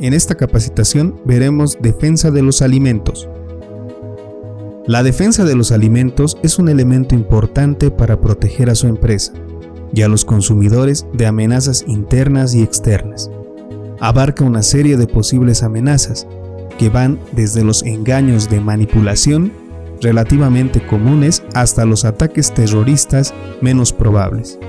[0.00, 3.28] En esta capacitación veremos defensa de los alimentos.
[4.86, 9.32] La defensa de los alimentos es un elemento importante para proteger a su empresa
[9.92, 13.28] y a los consumidores de amenazas internas y externas.
[13.98, 16.28] Abarca una serie de posibles amenazas
[16.78, 19.52] que van desde los engaños de manipulación
[20.00, 24.60] relativamente comunes hasta los ataques terroristas menos probables.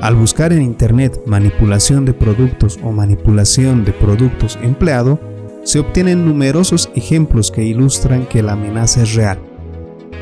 [0.00, 5.18] Al buscar en Internet manipulación de productos o manipulación de productos empleado,
[5.64, 9.40] se obtienen numerosos ejemplos que ilustran que la amenaza es real.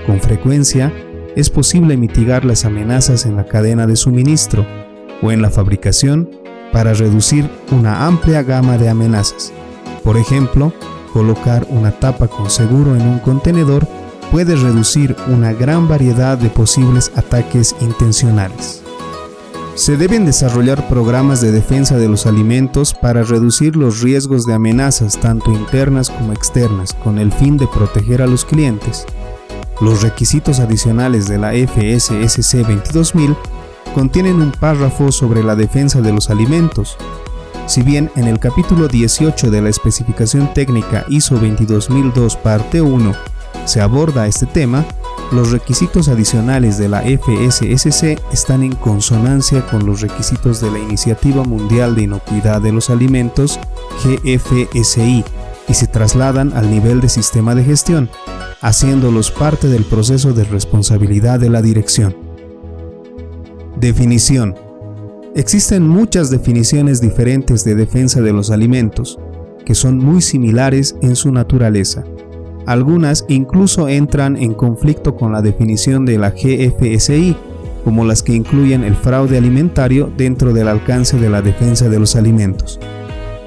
[0.07, 0.93] Con frecuencia,
[1.37, 4.67] es posible mitigar las amenazas en la cadena de suministro
[5.21, 6.31] o en la fabricación
[6.73, 9.53] para reducir una amplia gama de amenazas.
[10.03, 10.73] Por ejemplo,
[11.13, 13.87] colocar una tapa con seguro en un contenedor
[14.33, 18.86] puede reducir una gran variedad de posibles ataques intencionales.
[19.77, 25.21] Se deben desarrollar programas de defensa de los alimentos para reducir los riesgos de amenazas
[25.21, 29.05] tanto internas como externas con el fin de proteger a los clientes.
[29.83, 33.37] Los requisitos adicionales de la FSSC 22000
[33.95, 36.97] contienen un párrafo sobre la defensa de los alimentos.
[37.67, 43.13] Si bien en el capítulo 18 de la especificación técnica ISO 22002 parte 1
[43.67, 44.87] se aborda este tema,
[45.33, 51.43] los requisitos adicionales de la FSSC están en consonancia con los requisitos de la Iniciativa
[51.43, 53.59] Mundial de Inocuidad de los Alimentos,
[54.05, 55.25] GFSI,
[55.69, 58.09] y se trasladan al nivel de sistema de gestión,
[58.61, 62.17] haciéndolos parte del proceso de responsabilidad de la dirección.
[63.77, 64.55] Definición.
[65.35, 69.19] Existen muchas definiciones diferentes de defensa de los alimentos,
[69.65, 72.05] que son muy similares en su naturaleza.
[72.67, 77.37] Algunas incluso entran en conflicto con la definición de la GFSI,
[77.85, 82.17] como las que incluyen el fraude alimentario dentro del alcance de la defensa de los
[82.17, 82.81] alimentos.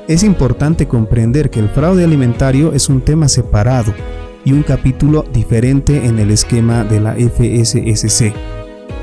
[0.07, 3.93] Es importante comprender que el fraude alimentario es un tema separado
[4.45, 8.33] y un capítulo diferente en el esquema de la FSSC.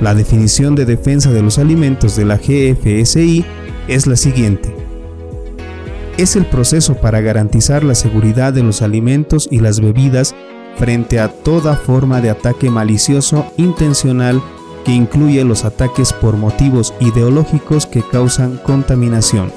[0.01, 3.45] La definición de defensa de los alimentos de la GFSI
[3.87, 4.86] es la siguiente
[6.17, 10.35] es el proceso para garantizar la seguridad de los alimentos y las bebidas
[10.77, 14.43] frente a toda forma de ataque malicioso intencional
[14.85, 19.53] que incluye los ataques por motivos ideológicos que causan contaminación.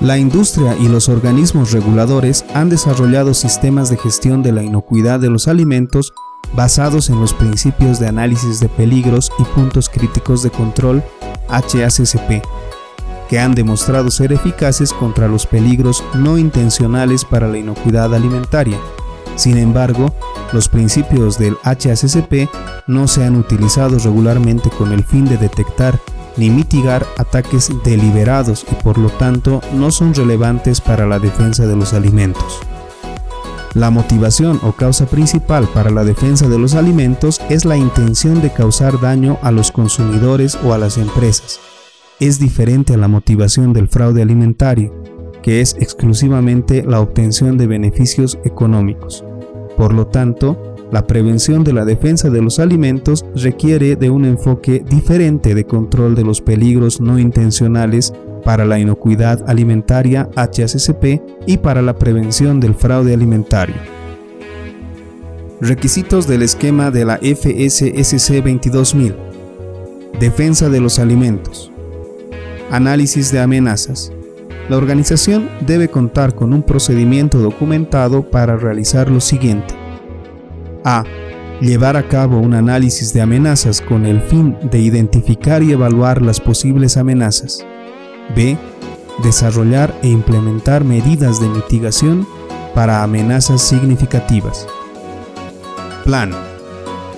[0.00, 5.30] La industria y los organismos reguladores han desarrollado sistemas de gestión de la inocuidad de
[5.30, 6.12] los alimentos
[6.54, 11.02] basados en los principios de análisis de peligros y puntos críticos de control
[11.48, 12.44] HACCP
[13.28, 18.78] que han demostrado ser eficaces contra los peligros no intencionales para la inocuidad alimentaria.
[19.36, 20.14] Sin embargo,
[20.52, 22.48] los principios del HACCP
[22.86, 26.00] no se han utilizado regularmente con el fin de detectar
[26.36, 31.76] ni mitigar ataques deliberados y por lo tanto no son relevantes para la defensa de
[31.76, 32.60] los alimentos.
[33.74, 38.52] La motivación o causa principal para la defensa de los alimentos es la intención de
[38.52, 41.60] causar daño a los consumidores o a las empresas,
[42.20, 44.92] es diferente a la motivación del fraude alimentario,
[45.42, 49.24] que es exclusivamente la obtención de beneficios económicos.
[49.76, 54.82] Por lo tanto, la prevención de la defensa de los alimentos requiere de un enfoque
[54.88, 58.12] diferente de control de los peligros no intencionales
[58.44, 63.76] para la inocuidad alimentaria HACCP y para la prevención del fraude alimentario.
[65.60, 69.14] Requisitos del esquema de la FSSC 22000.
[70.18, 71.70] Defensa de los alimentos.
[72.70, 74.12] Análisis de amenazas.
[74.68, 79.74] La organización debe contar con un procedimiento documentado para realizar lo siguiente.
[80.84, 81.04] A.
[81.62, 86.40] Llevar a cabo un análisis de amenazas con el fin de identificar y evaluar las
[86.40, 87.64] posibles amenazas.
[88.36, 88.58] B.
[89.22, 92.26] Desarrollar e implementar medidas de mitigación
[92.74, 94.66] para amenazas significativas.
[96.04, 96.32] Plan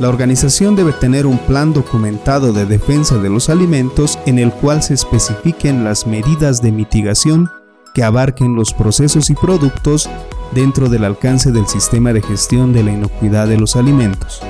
[0.01, 4.83] la organización debe tener un plan documentado de defensa de los alimentos en el cual
[4.83, 7.51] se especifiquen las medidas de mitigación
[7.93, 10.09] que abarquen los procesos y productos
[10.53, 14.41] dentro del alcance del sistema de gestión de la inocuidad de los alimentos.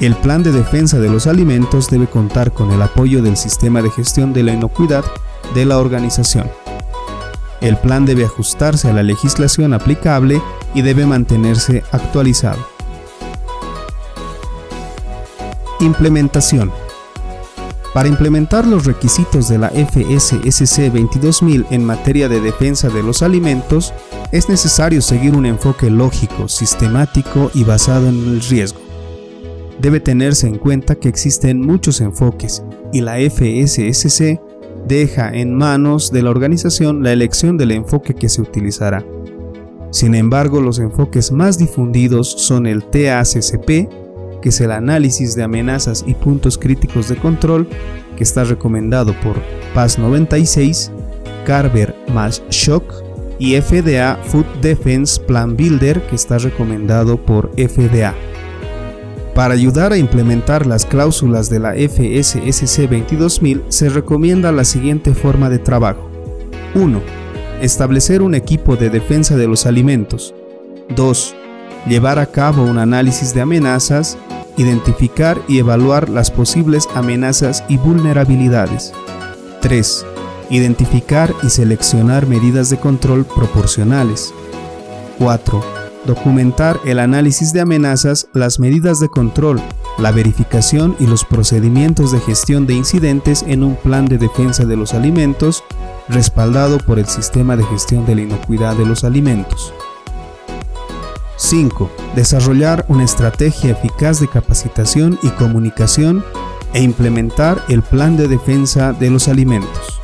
[0.00, 3.90] El plan de defensa de los alimentos debe contar con el apoyo del sistema de
[3.90, 5.04] gestión de la inocuidad
[5.54, 6.48] de la organización.
[7.60, 10.40] El plan debe ajustarse a la legislación aplicable
[10.72, 12.77] y debe mantenerse actualizado.
[15.80, 16.72] Implementación.
[17.94, 23.94] Para implementar los requisitos de la FSSC 22000 en materia de defensa de los alimentos,
[24.32, 28.80] es necesario seguir un enfoque lógico, sistemático y basado en el riesgo.
[29.80, 34.40] Debe tenerse en cuenta que existen muchos enfoques y la FSSC
[34.88, 39.04] deja en manos de la organización la elección del enfoque que se utilizará.
[39.90, 43.88] Sin embargo, los enfoques más difundidos son el TACCP,
[44.40, 47.68] que es el análisis de amenazas y puntos críticos de control,
[48.16, 49.36] que está recomendado por
[49.74, 50.90] PAS 96,
[51.44, 53.08] Carver más Shock,
[53.38, 58.14] y FDA Food Defense Plan Builder, que está recomendado por FDA.
[59.34, 65.48] Para ayudar a implementar las cláusulas de la FSSC 22000 se recomienda la siguiente forma
[65.48, 66.10] de trabajo.
[66.74, 67.00] 1.
[67.62, 70.34] Establecer un equipo de defensa de los alimentos.
[70.96, 71.36] 2.
[71.88, 74.18] Llevar a cabo un análisis de amenazas,
[74.58, 78.92] identificar y evaluar las posibles amenazas y vulnerabilidades.
[79.62, 80.04] 3.
[80.50, 84.34] Identificar y seleccionar medidas de control proporcionales.
[85.18, 85.78] 4
[86.08, 89.60] documentar el análisis de amenazas, las medidas de control,
[89.98, 94.76] la verificación y los procedimientos de gestión de incidentes en un plan de defensa de
[94.76, 95.62] los alimentos,
[96.08, 99.74] respaldado por el Sistema de Gestión de la Inocuidad de los Alimentos.
[101.38, 101.90] 5.
[102.14, 106.22] Desarrollar una estrategia eficaz de capacitación y comunicación
[106.74, 110.00] e implementar el plan de defensa de los alimentos.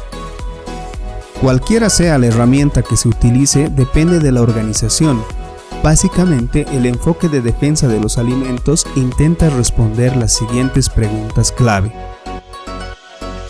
[1.43, 5.23] Cualquiera sea la herramienta que se utilice depende de la organización,
[5.85, 11.93] Básicamente, el enfoque de defensa de los alimentos intenta responder las siguientes preguntas clave.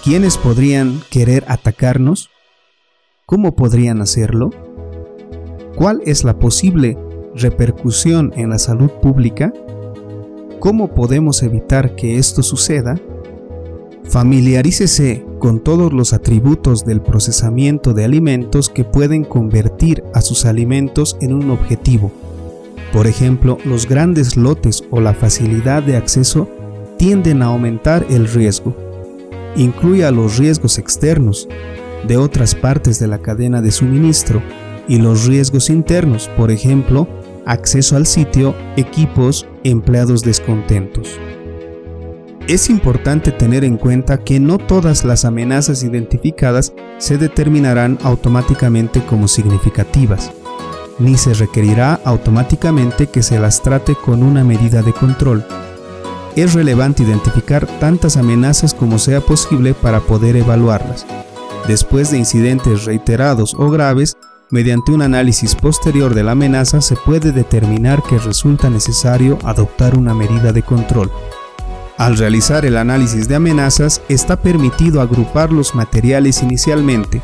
[0.03, 2.31] ¿Quiénes podrían querer atacarnos?
[3.25, 4.51] ¿Cómo podrían hacerlo?
[5.77, 6.99] ¿Cuál es la posible
[7.35, 9.53] repercusión en la salud pública?
[10.61, 12.99] ¿Cómo podemos evitar que esto suceda?
[14.05, 21.17] Familiarícese con todos los atributos del procesamiento de alimentos que pueden convertir a sus alimentos
[21.21, 22.13] en un objetivo.
[22.93, 26.49] Por ejemplo, los grandes lotes o la facilidad de acceso
[26.97, 28.75] tienden a aumentar el riesgo.
[29.57, 31.49] Incluye a los riesgos externos
[32.07, 34.43] de otras partes de la cadena de suministro
[34.87, 37.09] y los riesgos internos, por ejemplo,
[37.47, 41.19] acceso al sitio, equipos, empleados descontentos.
[42.47, 49.29] Es importante tener en cuenta que no todas las amenazas identificadas se determinarán automáticamente como
[49.29, 50.31] significativas,
[50.99, 55.45] ni se requerirá automáticamente que se las trate con una medida de control.
[56.37, 61.07] Es relevante identificar tantas amenazas como sea posible para poder evaluarlas.
[61.67, 64.19] Después de incidentes reiterados o graves,
[64.55, 70.15] mediante un análisis posterior de la amenaza se puede determinar que resulta necesario adoptar una
[70.15, 71.11] medida de control.
[71.99, 77.21] Al realizar el análisis de amenazas, está permitido agrupar los materiales inicialmente,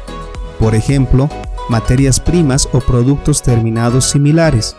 [0.58, 1.28] por ejemplo,
[1.68, 4.74] materias primas o productos terminados similares.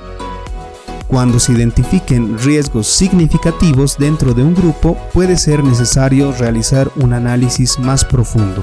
[1.07, 7.79] Cuando se identifiquen riesgos significativos dentro de un grupo, puede ser necesario realizar un análisis
[7.79, 8.61] más profundo.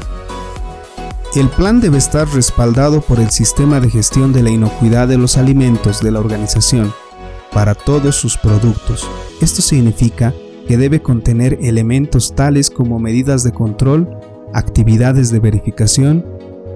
[1.36, 5.36] El plan debe estar respaldado por el sistema de gestión de la inocuidad de los
[5.36, 6.92] alimentos de la organización
[7.52, 9.06] para todos sus productos.
[9.42, 10.32] Esto significa
[10.66, 14.08] que debe contener elementos tales como medidas de control,
[14.54, 16.24] actividades de verificación,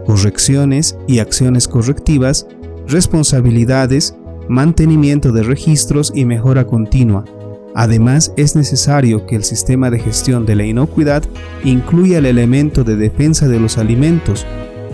[0.04, 2.46] correcciones y acciones correctivas,
[2.86, 4.14] responsabilidades,
[4.48, 7.24] mantenimiento de registros y mejora continua.
[7.74, 11.22] Además, es necesario que el sistema de gestión de la inocuidad
[11.64, 14.46] incluya el elemento de defensa de los alimentos,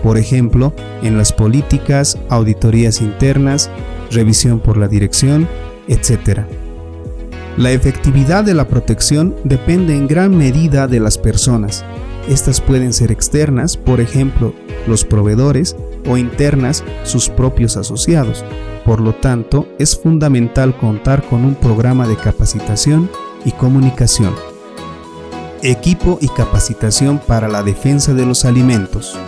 [0.03, 0.73] por ejemplo,
[1.03, 3.69] en las políticas, auditorías internas,
[4.13, 5.49] revisión por la dirección,
[5.89, 6.41] etc.
[7.57, 11.85] La efectividad de la protección depende en gran medida de las personas.
[12.29, 14.53] Estas pueden ser externas, por ejemplo,
[14.87, 18.45] los proveedores, o internas, sus propios asociados.
[18.85, 23.11] Por lo tanto, es fundamental contar con un programa de capacitación
[23.45, 24.35] y comunicación.
[25.63, 29.19] Equipo y capacitación para la defensa de los alimentos.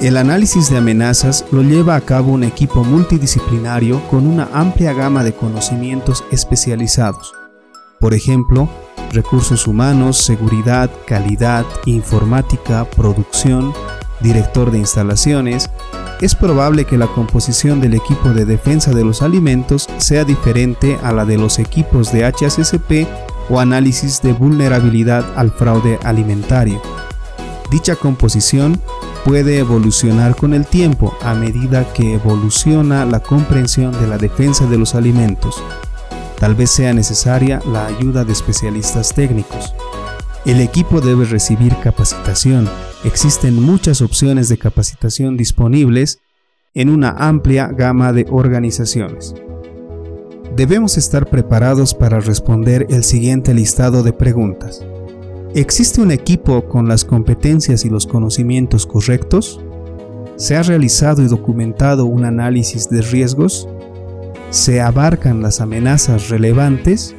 [0.00, 5.22] El análisis de amenazas lo lleva a cabo un equipo multidisciplinario con una amplia gama
[5.22, 7.32] de conocimientos especializados.
[8.00, 8.68] Por ejemplo,
[9.12, 13.72] recursos humanos, seguridad, calidad, informática, producción,
[14.20, 15.70] director de instalaciones,
[16.20, 21.12] es probable que la composición del equipo de defensa de los alimentos sea diferente a
[21.12, 23.06] la de los equipos de HACCP
[23.50, 26.80] o análisis de vulnerabilidad al fraude alimentario.
[27.70, 28.80] Dicha composición
[29.24, 34.78] puede evolucionar con el tiempo a medida que evoluciona la comprensión de la defensa de
[34.78, 35.62] los alimentos.
[36.38, 39.74] Tal vez sea necesaria la ayuda de especialistas técnicos.
[40.44, 42.68] El equipo debe recibir capacitación.
[43.04, 46.20] Existen muchas opciones de capacitación disponibles
[46.74, 49.34] en una amplia gama de organizaciones.
[50.54, 54.84] Debemos estar preparados para responder el siguiente listado de preguntas.
[55.54, 59.60] ¿Existe un equipo con las competencias y los conocimientos correctos?
[60.36, 63.66] ¿Se ha realizado y documentado un análisis de riesgos?
[64.50, 67.16] ¿Se abarcan las amenazas relevantes?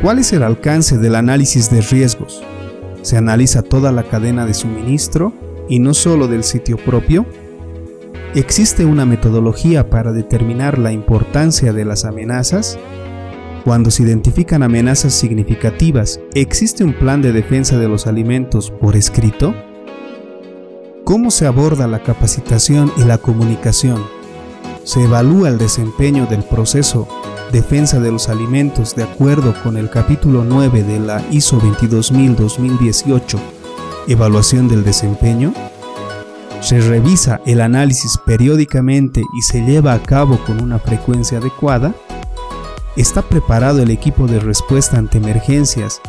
[0.00, 2.40] ¿Cuál es el alcance del análisis de riesgos?
[3.02, 5.32] ¿Se analiza toda la cadena de suministro
[5.68, 7.26] y no solo del sitio propio?
[8.36, 12.78] ¿Existe una metodología para determinar la importancia de las amenazas?
[13.64, 19.52] Cuando se identifican amenazas significativas, ¿existe un plan de defensa de los alimentos por escrito?
[21.02, 24.17] ¿Cómo se aborda la capacitación y la comunicación?
[24.88, 27.06] ¿Se evalúa el desempeño del proceso
[27.52, 33.38] defensa de los alimentos de acuerdo con el capítulo 9 de la ISO 22000-2018,
[34.06, 35.52] evaluación del desempeño,
[36.62, 41.94] se revisa el análisis periódicamente y se lleva a cabo con una frecuencia adecuada,
[42.96, 46.00] está preparado el equipo de respuesta ante emergencias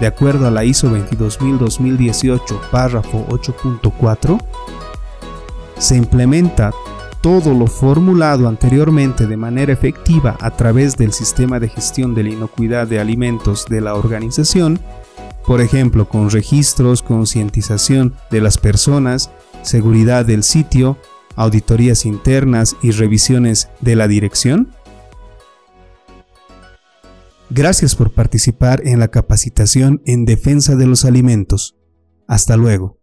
[0.00, 4.40] de acuerdo a la ISO 22000-2018, párrafo 8.4,
[5.76, 6.72] se implementa
[7.22, 12.30] todo lo formulado anteriormente de manera efectiva a través del sistema de gestión de la
[12.30, 14.80] inocuidad de alimentos de la organización,
[15.46, 19.30] por ejemplo, con registros, concientización de las personas,
[19.62, 20.98] seguridad del sitio,
[21.36, 24.72] auditorías internas y revisiones de la dirección?
[27.50, 31.76] Gracias por participar en la capacitación en defensa de los alimentos.
[32.26, 33.01] Hasta luego.